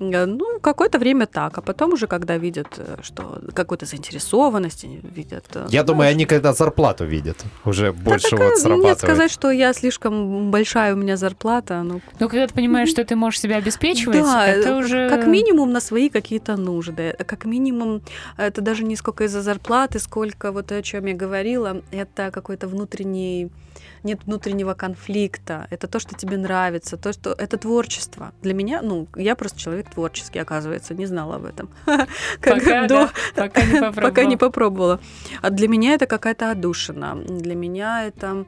[0.00, 1.58] Э, Ну, какое-то время так.
[1.58, 5.44] А потом уже, когда видят, э, что какой-то заинтересованность, видят...
[5.54, 8.84] э, Я ну, думаю, они когда зарплату видят, уже да больше такая- вот срабатывает.
[8.88, 13.04] Нет, сказать, что я слишком большая у меня зарплата, ну, Ну, когда ты понимаешь, что
[13.04, 15.08] ты можешь себя обеспечивать, Да, это э, уже...
[15.08, 17.14] как минимум на свои какие-то нужды.
[17.26, 18.02] Как минимум,
[18.36, 23.50] это даже не сколько из-за зарплаты, сколько вот о чем я говорила, это какой-то внутренний
[24.02, 28.32] нет внутреннего конфликта, это то, что тебе нравится, то, что это творчество.
[28.42, 31.68] Для меня, ну, я просто человек творческий, оказывается, не знала об этом.
[32.42, 34.00] Пока, до- да, пока не попробовала.
[34.08, 35.00] пока не попробовала.
[35.42, 37.16] А для меня это какая-то отдушина.
[37.16, 38.46] Для меня это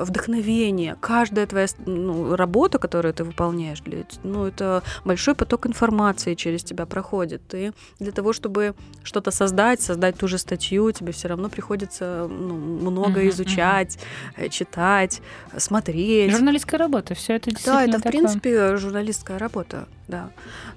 [0.00, 0.96] вдохновение.
[1.00, 3.82] Каждая твоя ну, работа, которую ты выполняешь,
[4.22, 7.42] ну, это большой поток информации через тебя проходит.
[7.54, 12.54] И для того, чтобы что-то создать, создать ту же статью, тебе все равно приходится ну,
[12.90, 13.98] много Мгм, изучать,
[14.36, 15.20] э, читать,
[15.56, 16.30] смотреть.
[16.32, 18.10] Журналистская работа, все это Да, действительно это, в такое.
[18.20, 20.30] принципе, журналистская работа, да.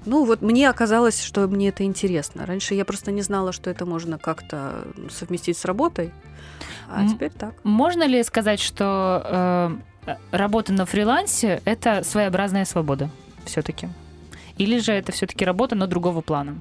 [0.06, 2.46] Ну, вот мне оказалось, что мне это интересно.
[2.46, 6.12] Раньше я просто не знала, что это можно как-то совместить с работой,
[6.90, 7.10] а М.
[7.10, 7.54] теперь так.
[7.64, 9.78] Можно ли сказать, что э,
[10.32, 13.10] работа на фрилансе это своеобразная свобода
[13.46, 13.90] все-таки?
[14.58, 16.56] Или же это все-таки работа, но другого плана?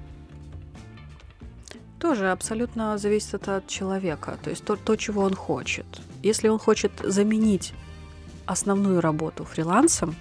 [1.99, 5.87] Тоже абсолютно зависит это от человека, то есть то, то, чего он хочет.
[6.23, 7.75] Если он хочет заменить
[8.47, 10.17] основную работу фрилансом,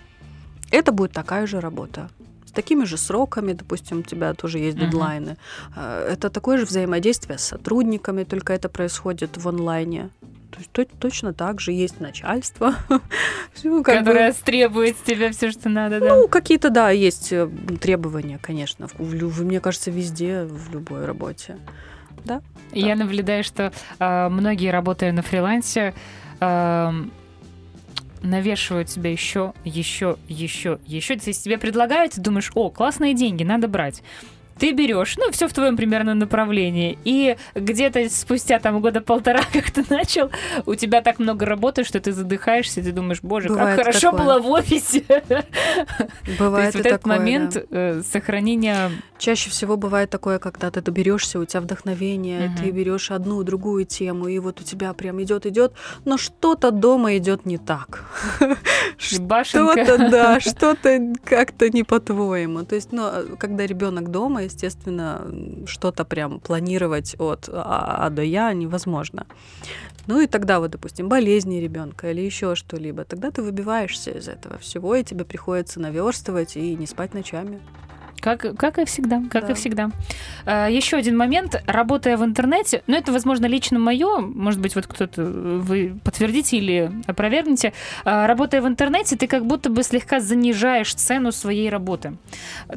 [0.70, 2.10] это будет такая же работа.
[2.46, 5.38] С такими же сроками, допустим, у тебя тоже есть дедлайны.
[5.76, 10.10] Э, Это такое же взаимодействие с сотрудниками, только это происходит в онлайне.
[10.52, 12.76] То есть то- точно так же есть начальство.
[13.54, 16.10] Всё как бы- Которая требует с тебя все, что надо, да?
[16.16, 18.88] Ну, какие-то, да, есть э, требования, конечно.
[18.98, 21.58] в- мне кажется, везде, в любой работе.
[22.74, 25.94] Я наблюдаю, что э, многие, работая на фрилансе,
[28.24, 31.16] навешивают себе еще, еще, еще, еще.
[31.18, 34.04] То есть тебе предлагают, ты думаешь, о, классные деньги, надо брать.
[34.62, 37.00] Ты берешь, ну, все в твоем примерно направлении.
[37.04, 40.30] И где-то спустя там года полтора, как ты начал,
[40.68, 44.24] у тебя так много работы, что ты задыхаешься, ты думаешь, боже, Бывает как хорошо такое.
[44.24, 45.00] было в офисе.
[45.10, 45.46] То
[46.38, 47.62] Бывает есть вот этот такое, момент да.
[47.72, 52.58] э, сохранения Чаще всего бывает такое, когда ты доберешься, у тебя вдохновение, Мгм.
[52.58, 55.74] ты берешь одну, другую тему, и вот у тебя прям идет, идет,
[56.06, 58.04] но что-то дома идет не так.
[58.98, 62.66] Что-то, да, что-то как-то не по-твоему.
[62.66, 65.28] То есть, ну, когда ребенок дома, естественно,
[65.66, 69.26] что-то прям планировать от А, а до Я невозможно.
[70.08, 74.58] Ну и тогда вот, допустим, болезни ребенка или еще что-либо, тогда ты выбиваешься из этого
[74.58, 77.60] всего, и тебе приходится наверстывать и не спать ночами.
[78.22, 79.52] Как, как и всегда, как Да.
[79.52, 79.90] и всегда.
[80.46, 81.62] А, еще один момент.
[81.66, 86.92] Работая в интернете, ну, это, возможно, лично мое, может быть, вот кто-то, вы подтвердите или
[87.08, 87.74] опровергнете.
[88.06, 92.14] А, работая в интернете, ты как будто бы слегка занижаешь цену своей работы.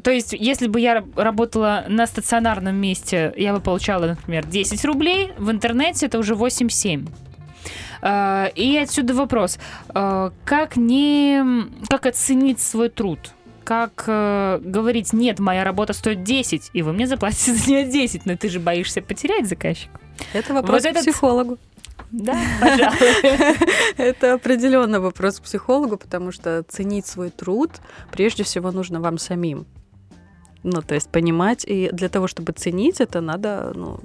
[0.02, 5.32] То есть, если бы я работала на стационарном месте, я бы получала, например, 10 рублей,
[5.36, 7.06] в интернете это уже 8-7.
[8.02, 9.58] А, И отсюда вопрос.
[9.88, 11.42] А, Как не...
[11.88, 13.18] Как оценить свой труд?
[13.64, 18.26] Как э, говорить, нет, моя работа стоит 10, и вы мне заплатите за нее 10,
[18.26, 19.98] но ты же боишься потерять заказчика.
[20.32, 21.58] Это вопрос Вот к этот- психологу.
[22.10, 22.96] Да, пожалуй.
[23.96, 27.70] Это определенно вопрос к психологу, потому что ценить свой труд
[28.12, 29.66] прежде всего нужно вам самим.
[30.62, 34.00] Ну, то есть понимать, и для того, чтобы ценить это, надо ну,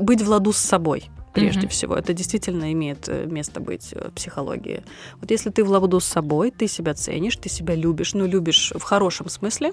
[0.00, 1.04] быть в ладу с собой.
[1.34, 1.68] Прежде Мгм.
[1.68, 1.96] всего.
[1.96, 4.82] Это действительно имеет э, место быть э, в психологии.
[5.20, 8.72] Вот если ты в ладу с собой, ты себя ценишь, ты себя любишь, ну, любишь
[8.74, 9.72] в хорошем смысле,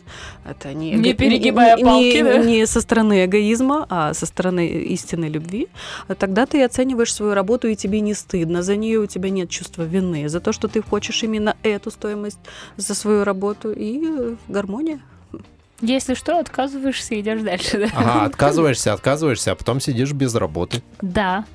[0.50, 0.92] это не...
[0.94, 2.38] Не перегибая не- палки, не, да?
[2.38, 5.68] не со стороны эгоизма, а со стороны истинной любви,
[6.18, 9.84] тогда ты оцениваешь свою работу, и тебе не стыдно за нее, у тебя нет чувства
[9.84, 12.40] вины за то, что ты хочешь именно эту стоимость
[12.78, 15.00] за свою работу, и э, гармония.
[15.82, 17.88] Если что, отказываешься и идешь дальше, да?
[17.96, 20.82] Ага, отказываешься, отказываешься, а потом сидишь без работы.
[21.02, 21.46] Да.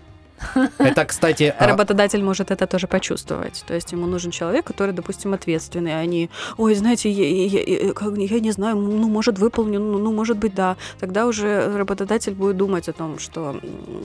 [0.79, 3.65] Это, кстати, а, Работодатель может это тоже почувствовать.
[3.67, 5.99] То есть ему нужен человек, который, допустим, ответственный.
[5.99, 9.99] а не, ой, знаете, я, я- я- как- я не знаю, ну, может, выполню, ну,
[9.99, 10.77] ну, может быть, да.
[11.01, 13.59] Тогда уже работодатель будет думать о том, что,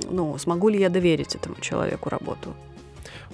[0.10, 2.54] ну, смогу ли я доверить этому человеку работу.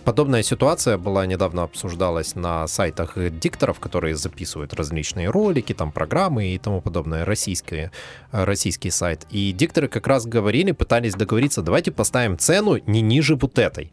[0.07, 6.57] Подобная ситуация была недавно обсуждалась на сайтах дикторов, которые записывают различные ролики, там программы и
[6.57, 7.91] тому подобное, российский,
[8.31, 9.27] российский сайт.
[9.31, 13.91] И дикторы как раз говорили, пытались договориться, давайте поставим цену не ниже вот этой.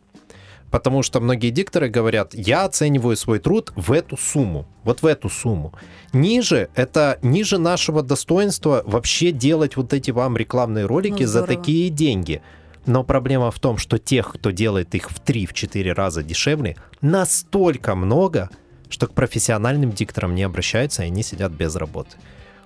[0.71, 5.29] Потому что многие дикторы говорят, я оцениваю свой труд в эту сумму, вот в эту
[5.29, 5.73] сумму.
[6.13, 11.91] Ниже, это ниже нашего достоинства вообще делать вот эти вам рекламные ролики Ну, за такие
[11.91, 12.41] деньги.
[12.87, 18.51] Но проблема в том, что тех, кто делает их в 3-4 раза дешевле, настолько много,
[18.91, 22.17] что к профессиональным дикторам не обращаются, и они сидят без работы.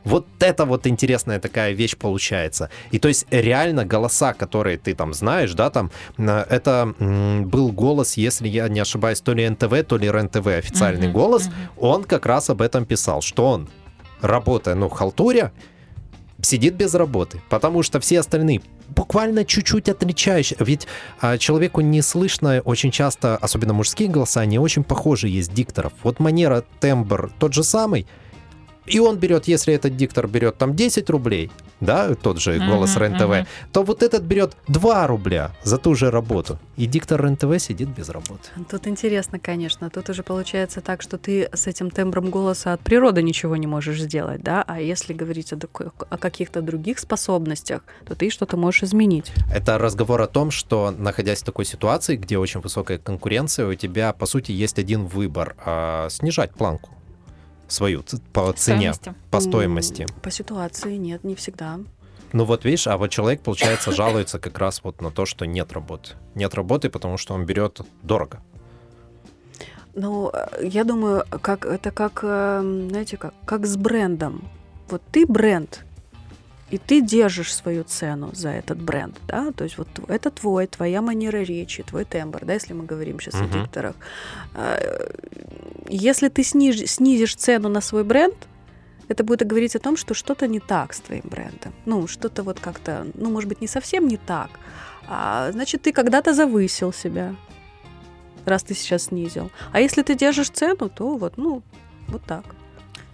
[0.05, 2.71] Вот это вот интересная такая вещь получается.
[2.93, 8.17] И то есть реально голоса, которые ты там знаешь, да, там, э, это был голос,
[8.17, 12.27] если я не ошибаюсь, то ли НТВ, то ли РЕН-ТВ официальный Мгм, голос, он как
[12.27, 13.69] раз об этом писал, что он,
[14.21, 15.53] работая, ну, в халтуре,
[16.43, 20.57] сидит без работы, потому что все остальные буквально чуть-чуть отличающие.
[20.61, 20.87] Ведь
[21.21, 25.93] а, человеку не слышно очень часто, особенно мужские голоса, они очень похожи есть дикторов.
[26.03, 28.07] Вот манера, тембр тот же самый,
[28.87, 33.03] и он берет, если этот диктор берет там 10 рублей, да, тот же голос Мгм,
[33.03, 33.47] РЕН-ТВ, мгм.
[33.73, 36.59] то вот этот берет 2 рубля за ту же работу.
[36.77, 38.49] И диктор РЕН-ТВ сидит без работы.
[38.71, 39.91] Тут интересно, конечно.
[39.91, 44.01] Тут уже получается так, что ты с этим тембром голоса от природы ничего не можешь
[44.01, 44.65] сделать, да?
[44.67, 45.59] А если говорить о,
[46.11, 49.33] о каких-то других способностях, то ты что-то можешь изменить.
[49.53, 54.13] Это разговор о том, что, находясь в такой ситуации, где очень высокая конкуренция, у тебя,
[54.13, 56.91] по сути, есть один выбор а, снижать планку
[57.69, 58.03] свою
[58.33, 59.15] по цене, Стоимости.
[59.31, 60.07] по стоимости.
[60.23, 61.79] По ситуации нет, не всегда.
[62.33, 65.73] Ну вот видишь, а вот человек, получается, жалуется как раз вот на то, что нет
[65.73, 66.11] работы.
[66.35, 68.41] Нет работы, потому что он берет дорого.
[69.95, 70.31] Ну,
[70.63, 74.49] я думаю, как это как, э, знаете, как, как с брендом.
[74.89, 75.85] Вот ты бренд,
[76.71, 81.01] и ты держишь свою цену за этот бренд, да, то есть вот это твой, твоя
[81.03, 83.63] манера речи, твой тембр, да, если мы говорим сейчас о Мгм.
[83.63, 83.95] дикторах.
[84.55, 85.09] Э,
[85.91, 88.35] Если ты сниж- снизишь цену на свой бренд,
[89.09, 91.73] это будет говорить о том, что что-то не так с твоим брендом.
[91.87, 94.51] Ну, что-то вот как-то, ну, может быть, не совсем не так.
[95.09, 97.35] А, значит, ты когда-то завысил себя,
[98.45, 99.51] раз ты сейчас снизил.
[99.73, 101.63] А если ты держишь цену, то вот, ну,
[102.09, 102.45] вот так.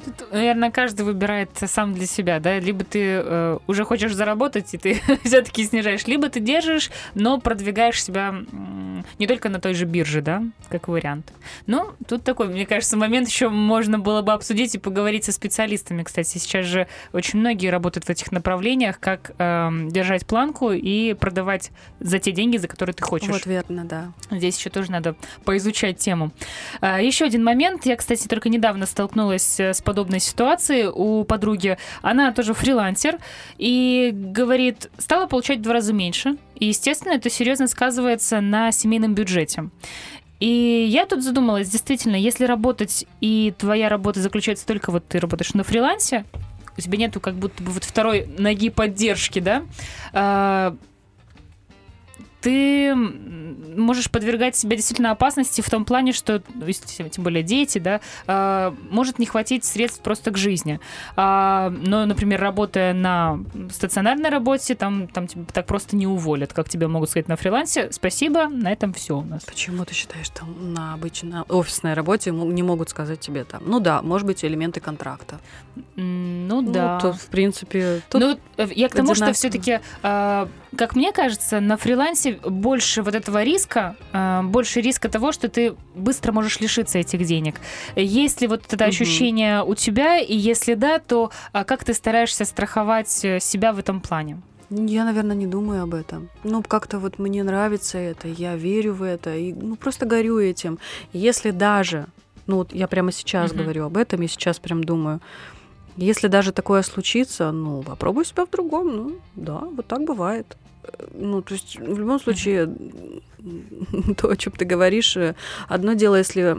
[0.05, 2.59] Тут, наверное, каждый выбирает сам для себя, да?
[2.59, 8.03] Либо ты э, уже хочешь заработать, и ты все-таки снижаешь, либо ты держишь, но продвигаешь
[8.03, 11.33] себя м, не только на той же бирже, да, как вариант.
[11.67, 16.03] Ну, тут такой, мне кажется, момент еще можно было бы обсудить и поговорить со специалистами.
[16.03, 21.71] Кстати, сейчас же очень многие работают в этих направлениях, как эм, держать планку и продавать
[22.01, 23.29] за те деньги, за которые ты хочешь.
[23.29, 24.13] Вот верно, да.
[24.31, 26.33] Здесь еще тоже надо поизучать тему.
[26.81, 27.87] А, Еще один момент.
[27.87, 31.79] Я, кстати, только недавно столкнулась э, с подобной ситуацией у подруги.
[32.03, 33.19] Она тоже фрилансер
[33.59, 36.37] и говорит, стала получать в два раза меньше.
[36.57, 39.71] И, естественно, это серьезно сказывается на семейном бюджете.
[40.41, 45.55] И я тут задумалась, действительно, если работать, и твоя работа заключается только вот ты работаешь
[45.55, 46.25] на фрилансе,
[46.77, 49.63] у тебя нету как будто бы вот второй ноги поддержки, да,
[50.13, 50.77] а,
[52.45, 56.67] ты можешь подвергать себя действительно опасности в том плане, что, ну,
[57.11, 60.79] тем более дети, да, а, может не хватить средств просто к жизни.
[61.17, 63.41] А, но, например, работая на
[63.73, 67.91] стационарной работе, там, там тебя так просто не уволят, как тебе могут сказать на фрилансе.
[67.91, 69.43] Спасибо, на этом все у нас.
[69.45, 73.63] Почему ты считаешь, там на обычной офисной работе не могут сказать тебе там?
[73.67, 75.41] Ну да, может быть, элементы контракта.
[75.97, 77.01] Ну Ну, да.
[77.01, 79.33] тут, в принципе, тут Ну, э, я к тому, что одинаково.
[79.35, 85.49] все-таки, как мне кажется, на фрилансе больше вот этого риска, э, больше риска того, что
[85.49, 87.55] ты быстро можешь лишиться этих денег.
[87.97, 92.45] Есть ли вот это ощущение у тебя, и если да, то а, как ты стараешься
[92.45, 94.41] страховать э, себя в этом плане?
[94.71, 96.29] Я, наверное, не думаю об этом.
[96.43, 100.79] Ну, как-то вот мне нравится это, я верю в это, и ну, просто горю этим.
[101.13, 102.07] Если даже,
[102.47, 103.63] ну, вот я прямо сейчас Мгм.
[103.63, 105.21] говорю об этом, и сейчас прям думаю,
[105.97, 110.57] если даже такое случится, ну, попробуй себя в другом, ну, да, вот так бывает.
[111.13, 112.67] Ну, то есть, в любом случае,
[114.17, 115.35] то, о чем ты говоришь, э,
[115.69, 116.57] одно дело, если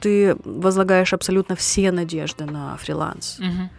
[0.00, 3.38] ты возлагаешь абсолютно все надежды на фриланс.
[3.38, 3.70] Мгм.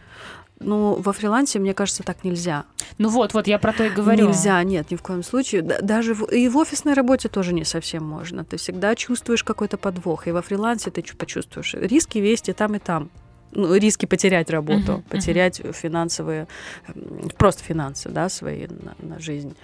[0.61, 2.63] Ну, во фрилансе, мне кажется, так нельзя.
[2.97, 4.27] Ну вот, вот, я про то и говорю.
[4.27, 5.61] Нельзя, нет, ни в коем случае.
[5.61, 8.45] Да- Даже в, и в офисной работе тоже не совсем можно.
[8.45, 10.27] Ты всегда чувствуешь какой-то подвох.
[10.27, 13.09] И во фрилансе ты чу- почувствуешь риски вести там и там.
[13.55, 15.01] Ну, риски потерять работу, мгм.
[15.03, 16.47] потерять финансовые,
[16.93, 19.55] м, просто финансы, да, свои на, на жизнь.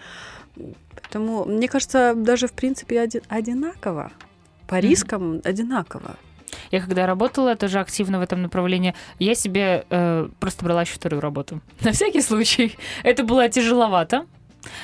[0.95, 4.11] Поэтому, мне кажется, даже в принципе оди- одинаково.
[4.67, 6.15] По рискам одинаково.
[6.71, 11.21] Я когда работала тоже активно в этом направлении, я себе э, просто брала еще вторую
[11.21, 11.61] работу.
[11.81, 12.77] На всякий случай.
[13.03, 14.25] Это было тяжеловато.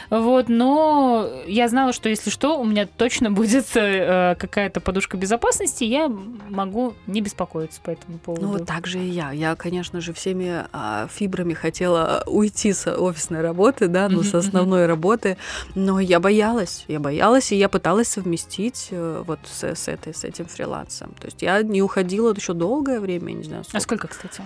[0.10, 5.84] Вот, но я знала, что если что, у меня точно будет э, какая-то подушка безопасности,
[5.84, 8.46] я могу не беспокоиться по этому поводу.
[8.46, 9.32] Ну, вот так же и я.
[9.32, 14.36] Я, конечно же, всеми а, фибрами хотела уйти с офисной работы, да, ну, Мгм, с
[14.36, 15.38] основной работы,
[15.76, 16.86] но я боялась.
[16.88, 21.13] Я боялась, и я пыталась совместить э, вот с, с этой, с этим фрилансом.
[21.20, 24.08] То есть я не уходила еще долгое время, не знаю, А сколько.
[24.08, 24.42] сколько, кстати?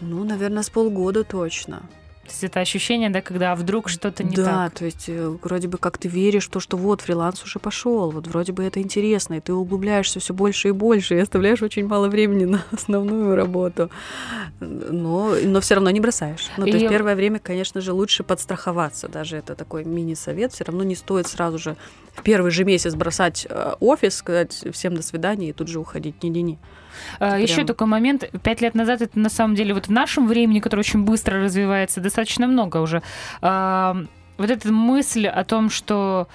[0.00, 1.82] Ну, наверное, с полгода точно.
[2.24, 4.78] То есть это ощущение, да, когда вдруг что-то не да, так.
[4.78, 8.12] то есть э, вроде бы как ты веришь в то, что вот фриланс уже пошел,
[8.12, 11.84] вот вроде бы это интересно, и ты углубляешься все больше и больше, и оставляешь очень
[11.84, 13.90] мало времени на основную работу,
[14.60, 16.48] но, но все равно не бросаешь.
[16.56, 20.62] Ну, то И- есть первое время, конечно же, лучше подстраховаться, даже это такой мини-совет, все
[20.62, 21.76] равно не стоит сразу же
[22.14, 26.22] в первый же месяц бросать э, офис, сказать всем до свидания и тут же уходить,
[26.22, 26.58] не-не-не.
[27.20, 28.24] Еще прям- такой момент.
[28.42, 32.00] Пять лет назад это на самом деле вот в нашем времени, которое очень быстро развивается,
[32.00, 33.02] достаточно много уже.
[33.40, 36.26] Вот эта мысль о том, что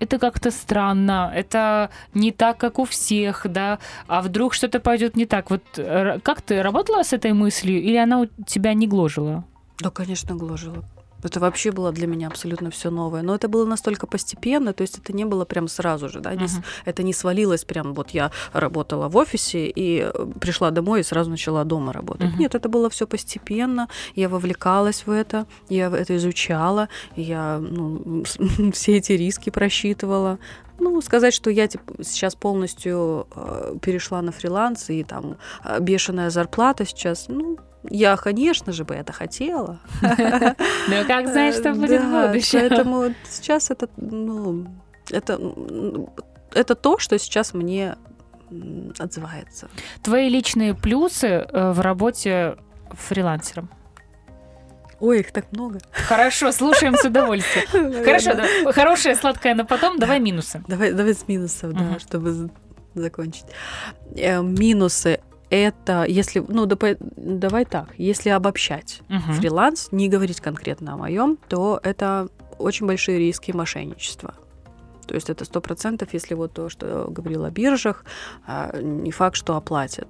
[0.00, 5.26] это как-то странно, это не так, как у всех, да, а вдруг что-то пойдет не
[5.26, 5.50] так.
[5.50, 9.44] Вот э, как ты работала с этой мыслью, или она у тебя не гложила?
[9.80, 10.84] Да, конечно, гложило.
[11.22, 13.22] Это вообще было для меня абсолютно все новое.
[13.22, 16.44] Но это было настолько постепенно, то есть это не было прям сразу же, да, не
[16.44, 16.64] Мгм.
[16.84, 21.30] это не свалилось прям вот я работала в офисе и э, пришла домой и сразу
[21.30, 22.30] начала дома работать.
[22.30, 22.38] Мгм.
[22.40, 28.24] Нет, это было все постепенно, я вовлекалась в это, я это изучала, я ну,
[28.72, 30.38] все эти риски просчитывала.
[30.80, 36.30] Ну, сказать, что я типа, сейчас полностью э, перешла на фриланс и там э, бешеная
[36.30, 39.80] зарплата сейчас, ну, я, конечно же, бы это хотела.
[40.88, 42.60] Ну, как знаешь, что будет в будущем.
[42.60, 44.66] Поэтому сейчас это, ну,
[45.10, 45.38] это,
[46.52, 47.96] это то, что сейчас мне
[48.98, 49.68] отзывается.
[50.02, 52.56] Твои личные плюсы э, в работе
[52.92, 53.68] фрилансером.
[55.00, 55.80] Ой, их так много.
[55.92, 58.04] Хорошо, слушаем с удовольствием.
[58.04, 58.72] Хорошо, да.
[58.72, 60.62] хорошее сладкое на потом, давай минусы.
[60.66, 62.50] Давай, давай с минусов, да, чтобы
[62.94, 63.46] закончить.
[64.16, 69.32] Э, минусы это, если, ну, давай так, если обобщать Мгм.
[69.34, 74.34] фриланс, не говорить конкретно о моем, то это очень большие риски мошенничества.
[75.06, 78.04] То есть это сто процентов, если вот то, что говорил о биржах,
[78.46, 80.08] а, не факт, что оплатят.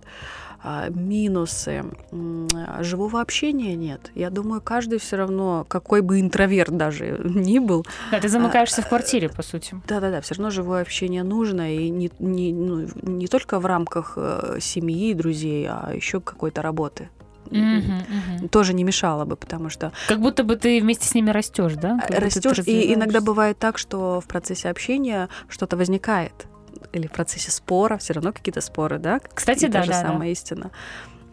[0.62, 1.84] А, Минусы.
[2.12, 4.10] А, Живого общения нет.
[4.14, 8.88] Я думаю, каждый все равно, какой бы интроверт даже ни был, Да, ты замыкаешься в
[8.88, 9.76] квартире, по сути.
[9.86, 14.58] да-да-да, все равно живое общение нужно, и не, не, ну, не только в рамках э,
[14.60, 17.08] семьи, друзей, а еще какой-то работы.
[17.50, 18.02] Мгм,
[18.38, 18.48] мгм.
[18.48, 21.98] Тоже не мешало бы, потому что Как будто бы ты вместе с ними растешь, да?
[21.98, 26.47] Как растешь, и иногда бывает так, что в процессе общения что-то возникает.
[26.92, 29.20] Или в процессе спора, все равно какие-то споры, да?
[29.34, 30.08] Кстати, И да, та же да, да.
[30.08, 30.70] самая истина.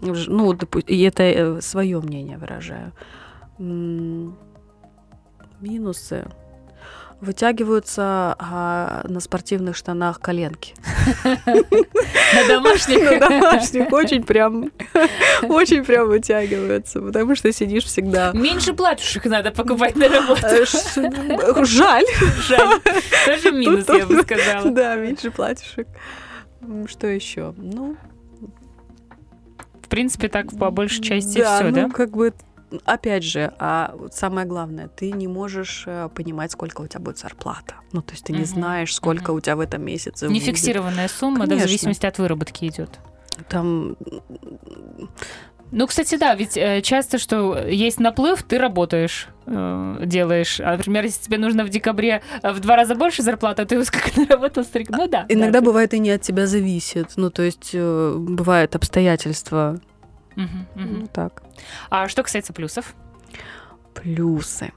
[0.02, 2.92] Ж- Ну, допу- и это свое мнение выражаю.
[5.62, 6.26] Минусы.
[7.22, 10.74] Вытягиваются а, на спортивных штанах коленки.
[11.46, 13.20] На домашних.
[13.20, 14.72] На домашних очень прям,
[15.44, 18.32] очень прям вытягиваются, потому что сидишь всегда.
[18.34, 20.42] Меньше платьюшек надо покупать на работу.
[20.46, 20.66] Э,
[21.66, 22.06] Жаль.
[22.48, 22.80] Жаль.
[23.26, 24.70] Тоже минус, я бы сказала.
[24.72, 25.88] Да, меньше платьишек.
[26.62, 27.54] М, Что еще?
[27.58, 27.96] Ну,
[29.82, 31.90] В принципе, так по большей части да, все, ну, да?
[31.90, 32.34] как бы,
[32.86, 37.76] опять же, а самое главное, ты не можешь э, понимать, сколько у тебя будет зарплата.
[37.92, 39.38] Ну, то есть ты не Мгм, знаешь, сколько мгм.
[39.38, 40.44] у тебя в этом месяце Не будет.
[40.46, 41.68] фиксированная сумма, да, в Конечно.
[41.68, 43.00] зависимости от выработки идет.
[43.50, 43.96] Там,
[45.72, 50.62] Ну, кстати, да, ведь э, часто, что есть наплыв, ты работаешь, э, делаешь.
[50.62, 54.16] А, например, если тебе нужно в декабре э, в два раза больше зарплаты, ты как
[54.18, 54.90] наработал стрик.
[54.90, 55.26] Ну да.
[55.28, 55.66] иногда да.
[55.66, 57.14] бывает и не от тебя зависит.
[57.18, 59.80] Ну, то есть э, бывают обстоятельства.
[60.36, 61.00] Мгм, мгм.
[61.00, 61.44] Ну, так.
[61.90, 62.96] А что касается плюсов?
[63.94, 64.72] Плюсы.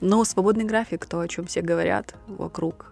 [0.00, 2.89] Ну, свободный график, то, о чем все говорят вокруг.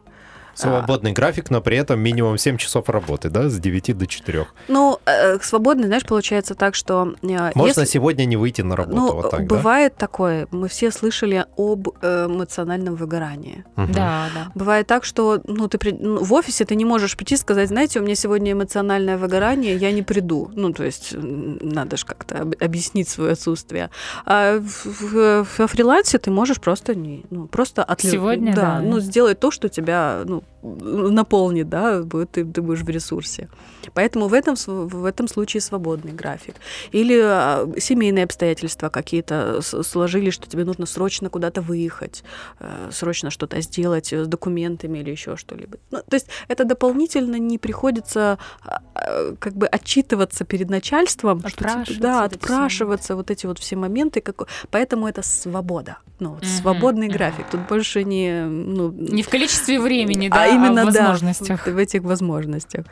[0.62, 4.47] Свободный график, но при этом минимум 7 часов работы, да, с 9 до 4.
[4.68, 7.14] Ну, э, свободный, знаешь, получается так, что...
[7.23, 9.57] э, Можно если- сегодня не выйти на работу, Ну, вот так, да?
[9.57, 13.64] бывает такое, мы все слышали об эмоциональном выгорании.
[13.77, 13.92] Мгм.
[13.92, 14.53] Да, да.
[14.55, 17.69] Бывает так, что ну, ты при- ну, в офисе ты не можешь прийти и сказать,
[17.69, 20.50] знаете, у меня сегодня эмоциональное выгорание, я не приду.
[20.54, 23.90] Ну, то есть надо же как-то об- объяснить свое отсутствие.
[24.27, 28.81] А в- в- во фрилансе ты можешь просто не, ну, просто отлив- Сегодня, да.
[28.81, 33.49] ну, сделать то, что тебя ну, наполнит, да, ты, ты будешь в ресурсе.
[33.94, 36.57] Поэтому в этом, в этом случае свободный график.
[36.90, 42.25] Или а, семейные обстоятельства какие-то сложились, что тебе нужно срочно куда-то выехать,
[42.59, 45.79] э, срочно что-то сделать э, с документами или еще что-либо.
[45.90, 51.49] Ну, то есть это дополнительно не приходится а, а, как бы отчитываться перед начальством, что
[51.49, 54.49] Отпрашиваться да, эти все отпрашиваться, вот эти вот все моменты, как...
[54.71, 57.46] поэтому это свобода, ну, вот свободный график.
[57.51, 61.66] Тут больше не, ну, Не в количестве времени, да, а именно да, возможностях.
[61.66, 62.84] в этих возможностях.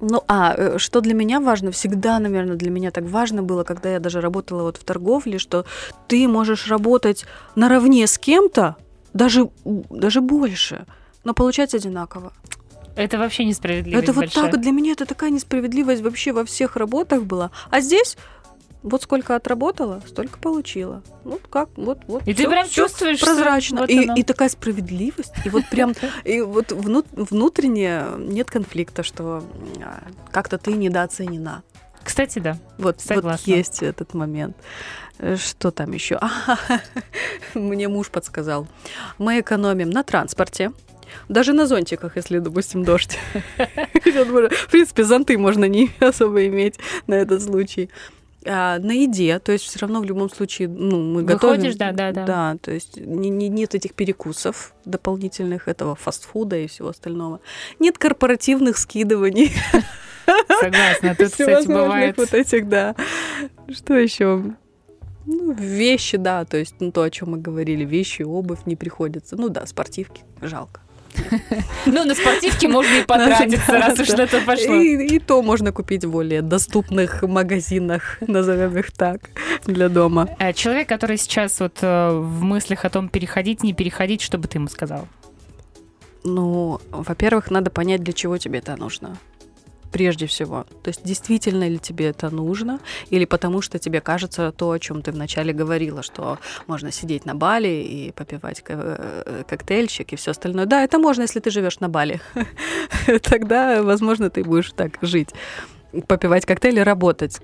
[0.00, 3.90] Ну, а э, что для меня важно, всегда, наверное, для меня так важно было, когда
[3.90, 5.64] я даже работала вот в торговле, что
[6.06, 7.26] ты можешь работать
[7.56, 8.76] наравне с кем-то,
[9.12, 10.86] даже, даже больше,
[11.24, 12.32] но получать одинаково.
[12.94, 14.00] Это вообще несправедливо.
[14.00, 17.50] это вот так, для меня это такая несправедливость вообще во всех работах была.
[17.70, 18.16] А здесь
[18.82, 21.02] вот сколько отработала, столько получила.
[21.24, 22.22] Вот как, вот, вот.
[22.22, 23.80] И ты всё- прям всё чувствуешь, прозрачно.
[23.82, 24.14] вот и, оно.
[24.14, 25.32] и такая справедливость.
[25.44, 29.42] И вот прям, и вот внут- внутренне нет конфликта, что
[29.82, 31.62] а, как-то ты недооценена.
[32.04, 32.52] Кстати, да.
[32.78, 33.50] Вот, вот Согласна.
[33.50, 34.56] есть этот момент.
[35.18, 36.18] Э, Что там еще?
[37.54, 38.66] Мне муж подсказал.
[39.18, 40.72] Мы экономим на транспорте.
[41.28, 43.18] Даже на зонтиках, если, допустим, дождь.
[44.04, 47.90] В принципе, зонты можно не особо иметь на этот случай.
[48.50, 51.76] А, на еде, то есть все равно в любом случае, ну, мы Выходишь, готовим.
[51.76, 52.24] да, да, да.
[52.24, 57.40] Да, то есть не- не- нет этих перекусов дополнительных, этого фастфуда и всего остального.
[57.78, 59.52] Нет корпоративных скидываний.
[60.60, 61.14] Согласна.
[61.14, 62.16] Тут, кстати, бывает...
[62.16, 62.94] вот этих, да.
[63.68, 64.42] Что еще?
[65.26, 69.36] Ну, вещи, да, то есть ну, то, о чем мы говорили, вещи, обувь не приходится.
[69.36, 70.80] Ну да, спортивки, жалко.
[71.86, 74.74] Ну, на спортивке можно и потратиться, раз уж на это пошло.
[74.74, 79.30] И, и то можно купить в более доступных магазинах, назовем их так,
[79.66, 80.28] для дома.
[80.38, 84.48] А Человек, который сейчас вот э, в мыслях о том, переходить, не переходить, что бы
[84.48, 85.08] ты ему сказал?
[86.24, 89.16] Ну, во-первых, надо понять, для чего тебе это нужно.
[89.92, 90.66] Прежде всего.
[90.82, 92.78] То есть, действительно ли тебе это нужно,
[93.08, 97.34] или потому что тебе кажется то, о чем ты вначале говорила, что можно сидеть на
[97.34, 100.66] Бали и попивать э, коктейльчик и все остальное.
[100.66, 102.20] Да, это можно, если ты живешь на Бали.
[103.22, 105.30] Тогда, возможно, ты будешь так жить.
[106.06, 107.40] Попивать коктейли, работать.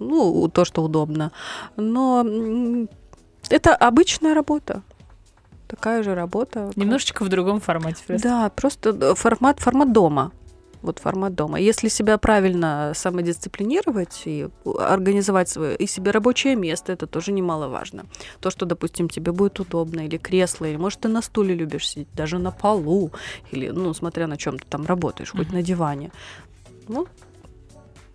[0.00, 1.30] Ну, то, что удобно.
[1.76, 2.26] Но
[3.50, 4.82] это обычная работа.
[5.68, 6.66] Такая же работа.
[6.68, 8.02] как- Немножечко в другом формате.
[8.06, 8.28] просто.
[8.28, 10.32] да, просто д- формат, формат дома.
[10.84, 11.58] Вот формат дома.
[11.58, 18.04] Если себя правильно самодисциплинировать и организовать свое и себе рабочее место, это тоже немаловажно.
[18.40, 22.08] То, что, допустим, тебе будет удобно, или кресло, или, может, ты на стуле любишь сидеть,
[22.14, 23.10] даже на полу,
[23.52, 25.56] или, ну, смотря на чем ты там работаешь, хоть Мгм.
[25.56, 26.10] на диване.
[26.88, 27.06] Ну,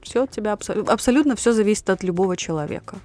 [0.04, 2.98] все от тебя абсо- абсолютно все зависит от любого человека.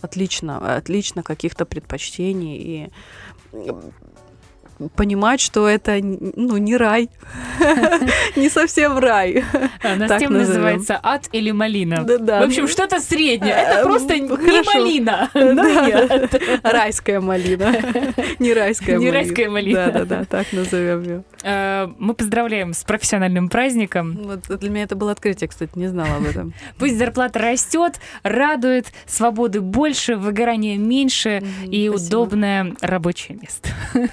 [0.00, 2.90] Отлично, отлично каких-то предпочтений и
[4.94, 7.08] понимать, что это ну не рай,
[8.36, 9.44] не совсем рай.
[9.82, 10.38] А, Так тема назовем.
[10.38, 12.02] называется «Ад или малина».
[12.04, 13.54] В общем, что-то среднее.
[13.54, 15.30] Это Э, просто не малина.
[16.62, 17.74] Райская малина,
[18.38, 19.12] не райская Не малина.
[19.14, 19.86] райская малина.
[19.86, 21.24] Да, да, да, так назовем ее.
[21.42, 24.18] Э, Мы поздравляем с профессиональным праздником.
[24.24, 26.52] Вот для меня это было открытие, кстати, не знала об этом.
[26.78, 33.68] Пусть зарплата растет, радует, свободы больше, выгорания меньше и удобное рабочее место.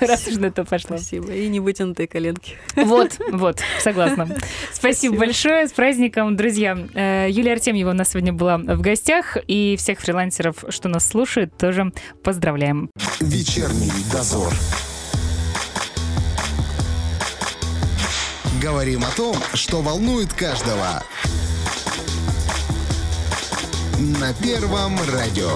[0.06, 0.98] Раз уж на это пошло.
[0.98, 1.32] Спасибо.
[1.32, 2.58] И не вытянутые коленки.
[2.76, 4.26] Вот, вот, согласна.
[4.72, 5.18] Спасибо Спасибо.
[5.18, 6.78] большое, с праздником, друзья.
[6.94, 11.58] Э, Юлия Артемьева у нас сегодня была в гостях, и всех фрилансеров, что нас слушают,
[11.58, 11.92] тоже
[12.24, 12.90] поздравляем.
[13.20, 14.54] Вечерний дозор.
[18.62, 21.04] Говорим о том, что волнует каждого.
[24.20, 25.52] На первом радио.